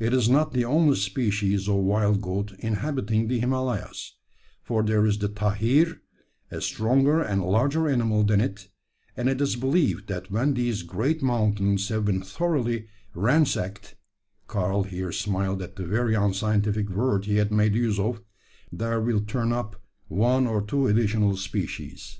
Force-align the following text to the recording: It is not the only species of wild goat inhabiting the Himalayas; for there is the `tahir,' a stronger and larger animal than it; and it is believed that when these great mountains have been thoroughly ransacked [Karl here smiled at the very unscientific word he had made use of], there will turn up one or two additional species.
It 0.00 0.12
is 0.12 0.28
not 0.28 0.50
the 0.52 0.64
only 0.64 0.96
species 0.96 1.68
of 1.68 1.76
wild 1.76 2.20
goat 2.20 2.52
inhabiting 2.58 3.28
the 3.28 3.38
Himalayas; 3.38 4.16
for 4.60 4.82
there 4.82 5.06
is 5.06 5.18
the 5.18 5.28
`tahir,' 5.28 6.00
a 6.50 6.60
stronger 6.60 7.20
and 7.22 7.44
larger 7.46 7.88
animal 7.88 8.24
than 8.24 8.40
it; 8.40 8.66
and 9.16 9.28
it 9.28 9.40
is 9.40 9.54
believed 9.54 10.08
that 10.08 10.32
when 10.32 10.54
these 10.54 10.82
great 10.82 11.22
mountains 11.22 11.88
have 11.90 12.04
been 12.04 12.22
thoroughly 12.22 12.88
ransacked 13.14 13.94
[Karl 14.48 14.82
here 14.82 15.12
smiled 15.12 15.62
at 15.62 15.76
the 15.76 15.86
very 15.86 16.16
unscientific 16.16 16.88
word 16.90 17.26
he 17.26 17.36
had 17.36 17.52
made 17.52 17.76
use 17.76 18.00
of], 18.00 18.20
there 18.72 19.00
will 19.00 19.20
turn 19.20 19.52
up 19.52 19.80
one 20.08 20.48
or 20.48 20.60
two 20.60 20.88
additional 20.88 21.36
species. 21.36 22.18